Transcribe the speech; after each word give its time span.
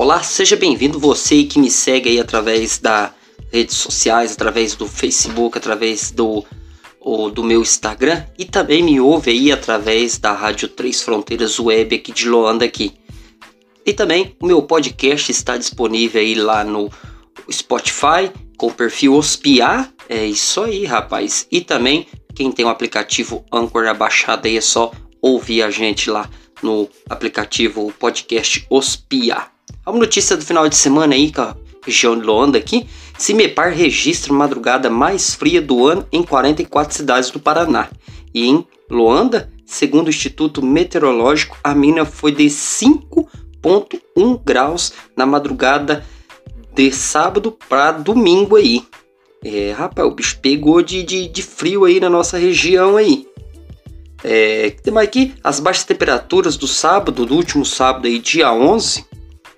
Olá, 0.00 0.22
seja 0.22 0.54
bem-vindo 0.54 0.96
você 0.96 1.42
que 1.42 1.58
me 1.58 1.68
segue 1.68 2.08
aí 2.08 2.20
através 2.20 2.78
das 2.78 3.10
redes 3.52 3.74
sociais, 3.74 4.30
através 4.30 4.76
do 4.76 4.86
Facebook, 4.86 5.58
através 5.58 6.12
do, 6.12 6.44
do 7.34 7.42
meu 7.42 7.62
Instagram 7.62 8.24
e 8.38 8.44
também 8.44 8.80
me 8.80 9.00
ouve 9.00 9.32
aí 9.32 9.50
através 9.50 10.16
da 10.16 10.30
Rádio 10.30 10.68
Três 10.68 11.02
Fronteiras 11.02 11.58
Web 11.58 11.96
aqui 11.96 12.12
de 12.12 12.28
Loanda 12.28 12.64
aqui. 12.64 12.94
E 13.84 13.92
também 13.92 14.36
o 14.40 14.46
meu 14.46 14.62
podcast 14.62 15.32
está 15.32 15.56
disponível 15.56 16.20
aí 16.20 16.36
lá 16.36 16.62
no 16.62 16.88
Spotify 17.50 18.30
com 18.56 18.68
o 18.68 18.72
perfil 18.72 19.14
Ospiar. 19.14 19.92
É 20.08 20.24
isso 20.24 20.62
aí, 20.62 20.84
rapaz. 20.84 21.44
E 21.50 21.60
também 21.60 22.06
quem 22.36 22.52
tem 22.52 22.64
o 22.64 22.68
aplicativo 22.68 23.44
Anchor 23.52 23.88
abaixado 23.88 24.46
aí 24.46 24.58
é 24.58 24.60
só 24.60 24.92
ouvir 25.20 25.64
a 25.64 25.70
gente 25.70 26.08
lá 26.08 26.30
no 26.62 26.88
aplicativo 27.10 27.92
podcast 27.98 28.64
Ospiar. 28.70 29.57
Uma 29.86 29.98
notícia 29.98 30.36
do 30.36 30.44
final 30.44 30.68
de 30.68 30.76
semana 30.76 31.14
aí 31.14 31.32
com 31.32 31.42
a 31.42 31.56
região 31.84 32.18
de 32.18 32.24
Loanda 32.24 32.58
aqui. 32.58 32.86
Cimepar 33.16 33.72
registra 33.72 34.32
madrugada 34.32 34.88
mais 34.90 35.34
fria 35.34 35.60
do 35.60 35.86
ano 35.86 36.06
em 36.12 36.22
44 36.22 36.96
cidades 36.96 37.30
do 37.30 37.40
Paraná. 37.40 37.88
E 38.32 38.46
em 38.46 38.66
Loanda, 38.90 39.50
segundo 39.66 40.06
o 40.06 40.10
Instituto 40.10 40.64
Meteorológico, 40.64 41.56
a 41.64 41.74
mina 41.74 42.04
foi 42.04 42.32
de 42.32 42.44
5.1 42.44 44.40
graus 44.44 44.92
na 45.16 45.26
madrugada 45.26 46.04
de 46.74 46.92
sábado 46.92 47.56
para 47.68 47.92
domingo 47.92 48.56
aí. 48.56 48.84
É, 49.44 49.72
rapaz, 49.72 50.06
o 50.06 50.10
bicho 50.10 50.38
pegou 50.40 50.82
de, 50.82 51.02
de, 51.02 51.28
de 51.28 51.42
frio 51.42 51.84
aí 51.84 52.00
na 52.00 52.10
nossa 52.10 52.38
região 52.38 52.96
aí. 52.96 53.26
É, 54.22 54.70
tem 54.82 54.92
mais 54.92 55.08
aqui, 55.08 55.34
as 55.44 55.60
baixas 55.60 55.84
temperaturas 55.84 56.56
do 56.56 56.66
sábado, 56.66 57.24
do 57.24 57.34
último 57.34 57.64
sábado 57.64 58.06
aí, 58.06 58.18
dia 58.18 58.52
11, 58.52 59.04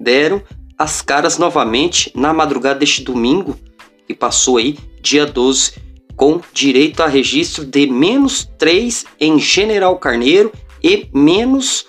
deram 0.00 0.42
as 0.78 1.02
caras 1.02 1.36
novamente 1.36 2.10
na 2.14 2.32
madrugada 2.32 2.80
deste 2.80 3.02
domingo, 3.02 3.54
que 4.06 4.14
passou 4.14 4.56
aí, 4.56 4.78
dia 5.02 5.26
12, 5.26 5.74
com 6.16 6.40
direito 6.52 7.02
a 7.02 7.06
registro 7.06 7.66
de 7.66 7.86
menos 7.86 8.50
3 8.58 9.04
em 9.20 9.38
General 9.38 9.96
Carneiro 9.98 10.50
e 10.82 11.06
menos 11.12 11.86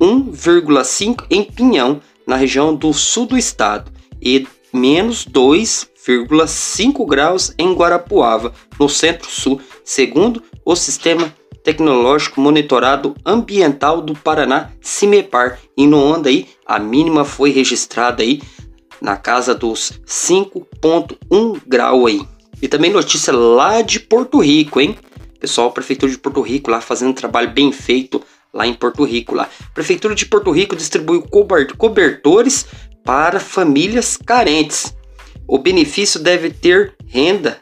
1,5 0.00 1.26
em 1.28 1.42
Pinhão, 1.42 2.00
na 2.26 2.36
região 2.36 2.74
do 2.74 2.92
sul 2.92 3.26
do 3.26 3.36
estado, 3.36 3.90
e 4.22 4.46
menos 4.72 5.26
2,5 5.26 7.06
graus 7.06 7.52
em 7.58 7.74
Guarapuava, 7.74 8.54
no 8.78 8.88
centro-sul, 8.88 9.60
segundo 9.84 10.42
o 10.64 10.76
Sistema 10.76 11.34
Tecnológico 11.62 12.40
Monitorado 12.40 13.14
Ambiental 13.24 14.00
do 14.00 14.14
Paraná, 14.14 14.70
CIMEPAR. 14.80 15.58
E 15.76 15.86
no 15.86 15.98
onda 15.98 16.28
aí, 16.28 16.48
a 16.66 16.78
mínima 16.78 17.24
foi 17.24 17.50
registrada 17.50 18.22
aí 18.22 18.40
na 19.00 19.16
casa 19.16 19.54
dos 19.54 20.00
5.1 20.06 21.60
grau 21.66 22.06
aí. 22.06 22.20
E 22.60 22.68
também 22.68 22.92
notícia 22.92 23.32
lá 23.32 23.80
de 23.82 24.00
Porto 24.00 24.38
Rico, 24.38 24.80
hein? 24.80 24.96
Pessoal, 25.38 25.72
Prefeitura 25.72 26.12
de 26.12 26.18
Porto 26.18 26.42
Rico 26.42 26.70
lá 26.70 26.80
fazendo 26.80 27.10
um 27.10 27.14
trabalho 27.14 27.50
bem 27.50 27.72
feito 27.72 28.22
lá 28.52 28.66
em 28.66 28.74
Porto 28.74 29.04
Rico 29.04 29.34
lá. 29.34 29.48
Prefeitura 29.72 30.14
de 30.14 30.26
Porto 30.26 30.50
Rico 30.50 30.76
distribuiu 30.76 31.22
cobertores 31.78 32.66
para 33.04 33.40
famílias 33.40 34.16
carentes. 34.16 34.94
O 35.46 35.58
benefício 35.58 36.20
deve 36.20 36.50
ter 36.50 36.94
renda 37.06 37.58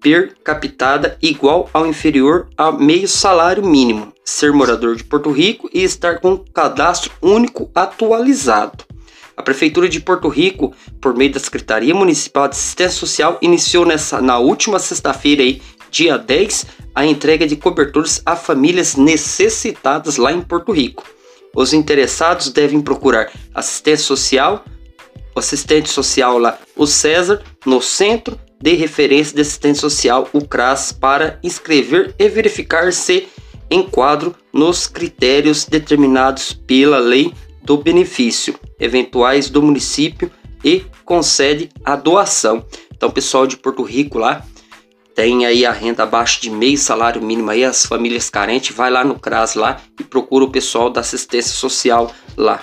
per 0.00 0.34
captada 0.44 1.18
igual 1.20 1.68
ao 1.72 1.86
inferior 1.86 2.48
a 2.56 2.70
meio 2.70 3.08
salário 3.08 3.64
mínimo, 3.64 4.12
ser 4.24 4.52
morador 4.52 4.96
de 4.96 5.04
Porto 5.04 5.30
Rico 5.30 5.68
e 5.72 5.82
estar 5.82 6.20
com 6.20 6.38
cadastro 6.38 7.12
único 7.20 7.70
atualizado. 7.74 8.84
A 9.36 9.42
Prefeitura 9.42 9.88
de 9.88 10.00
Porto 10.00 10.28
Rico, 10.28 10.74
por 11.00 11.16
meio 11.16 11.32
da 11.32 11.38
Secretaria 11.38 11.94
Municipal 11.94 12.48
de 12.48 12.56
Assistência 12.56 12.98
Social, 12.98 13.38
iniciou 13.40 13.86
nessa, 13.86 14.20
na 14.20 14.38
última 14.38 14.80
sexta-feira, 14.80 15.44
dia 15.90 16.18
10, 16.18 16.66
a 16.94 17.06
entrega 17.06 17.46
de 17.46 17.54
cobertores 17.54 18.20
a 18.26 18.34
famílias 18.34 18.96
necessitadas 18.96 20.16
lá 20.16 20.32
em 20.32 20.40
Porto 20.40 20.72
Rico. 20.72 21.04
Os 21.54 21.72
interessados 21.72 22.50
devem 22.50 22.80
procurar 22.80 23.30
assistência 23.54 24.04
social, 24.04 24.64
o 25.34 25.38
assistente 25.38 25.88
social 25.88 26.36
lá, 26.38 26.58
o 26.76 26.86
César, 26.86 27.40
no 27.64 27.80
centro 27.80 28.38
de 28.60 28.74
referência 28.74 29.34
de 29.34 29.40
assistência 29.40 29.80
social, 29.82 30.28
o 30.32 30.46
CRAS, 30.46 30.92
para 30.92 31.38
inscrever 31.42 32.14
e 32.18 32.28
verificar 32.28 32.92
se 32.92 33.28
enquadro 33.70 34.34
nos 34.52 34.86
critérios 34.86 35.64
determinados 35.64 36.52
pela 36.52 36.98
lei 36.98 37.32
do 37.62 37.76
benefício, 37.76 38.58
eventuais 38.80 39.50
do 39.50 39.62
município 39.62 40.30
e 40.64 40.84
concede 41.04 41.68
a 41.84 41.94
doação. 41.94 42.64
Então, 42.90 43.10
pessoal 43.10 43.46
de 43.46 43.56
Porto 43.56 43.82
Rico 43.82 44.18
lá, 44.18 44.44
tem 45.14 45.44
aí 45.44 45.66
a 45.66 45.72
renda 45.72 46.04
abaixo 46.04 46.40
de 46.40 46.48
meio 46.48 46.78
salário 46.78 47.22
mínimo 47.22 47.50
aí, 47.50 47.64
as 47.64 47.84
famílias 47.84 48.30
carentes, 48.30 48.74
vai 48.74 48.90
lá 48.90 49.04
no 49.04 49.18
CRAS 49.18 49.54
lá 49.54 49.80
e 49.98 50.04
procura 50.04 50.44
o 50.44 50.50
pessoal 50.50 50.90
da 50.90 51.00
assistência 51.00 51.52
social 51.52 52.12
lá. 52.36 52.62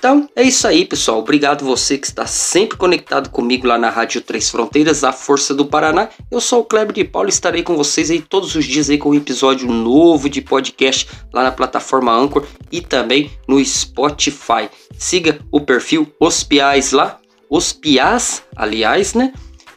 Então 0.00 0.26
é 0.34 0.42
isso 0.42 0.66
aí, 0.66 0.86
pessoal. 0.86 1.18
Obrigado 1.18 1.62
você 1.62 1.98
que 1.98 2.06
está 2.06 2.26
sempre 2.26 2.78
conectado 2.78 3.28
comigo 3.28 3.66
lá 3.66 3.76
na 3.76 3.90
Rádio 3.90 4.22
Três 4.22 4.48
Fronteiras, 4.48 5.04
a 5.04 5.12
Força 5.12 5.54
do 5.54 5.66
Paraná. 5.66 6.08
Eu 6.30 6.40
sou 6.40 6.60
o 6.60 6.64
Kleber 6.64 6.94
de 6.94 7.04
Paulo 7.04 7.28
e 7.28 7.30
estarei 7.30 7.62
com 7.62 7.76
vocês 7.76 8.10
aí 8.10 8.18
todos 8.18 8.54
os 8.54 8.64
dias 8.64 8.88
aí 8.88 8.96
com 8.96 9.10
um 9.10 9.14
episódio 9.14 9.70
novo 9.70 10.30
de 10.30 10.40
podcast 10.40 11.06
lá 11.34 11.42
na 11.42 11.52
plataforma 11.52 12.14
Anchor 12.14 12.46
e 12.72 12.80
também 12.80 13.30
no 13.46 13.62
Spotify. 13.62 14.70
Siga 14.96 15.38
o 15.52 15.60
perfil 15.60 16.10
Os 16.18 16.42
Piais 16.42 16.92
lá, 16.92 17.18
Os 17.50 17.70
Piás, 17.70 18.42
aliás, 18.56 19.12
né? 19.12 19.34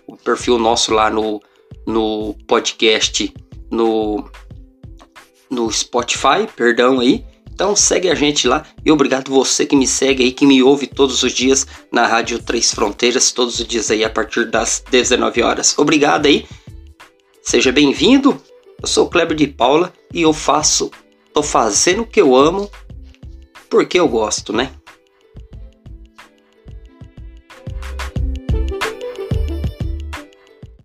O 0.08 0.16
perfil 0.16 0.58
nosso 0.58 0.94
lá 0.94 1.10
no, 1.10 1.42
no 1.86 2.34
podcast, 2.48 3.34
no, 3.70 4.24
no 5.52 5.70
Spotify, 5.70 6.48
perdão 6.56 7.02
aí. 7.02 7.26
Então 7.54 7.76
segue 7.76 8.10
a 8.10 8.16
gente 8.16 8.48
lá 8.48 8.66
e 8.84 8.92
obrigado 8.92 9.32
você 9.32 9.66
que 9.66 9.76
me 9.76 9.88
segue 9.88 10.24
aí, 10.24 10.32
que 10.32 10.46
me 10.46 10.64
ouve 10.64 10.88
todos 10.88 11.22
os 11.22 11.32
dias 11.32 11.68
na 11.92 12.08
Rádio 12.08 12.40
Três 12.40 12.74
Fronteiras, 12.74 13.32
todos 13.32 13.60
os 13.60 13.68
dias 13.68 13.92
aí 13.92 14.04
a 14.04 14.10
partir 14.10 14.50
das 14.50 14.84
19 14.90 15.44
horas. 15.44 15.78
Obrigado 15.78 16.26
aí, 16.26 16.46
seja 17.44 17.72
bem-vindo. 17.72 18.42
Eu 18.82 18.88
sou 18.88 19.06
o 19.06 19.10
Kleber 19.10 19.38
de 19.38 19.48
Paula 19.48 19.94
e 20.12 20.24
eu 20.24 20.34
faço, 20.34 20.90
tô 21.32 21.44
fazendo 21.44 22.02
o 22.02 22.08
que 22.08 22.20
eu 22.20 22.36
amo 22.36 22.70
porque 23.70 24.00
eu 24.00 24.08
gosto, 24.08 24.52
né? 24.52 24.72